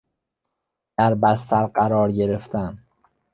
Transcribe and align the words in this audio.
در 0.97 1.15
بستر 1.15 1.65
قرار 1.67 2.11
گرفتن 2.11 2.85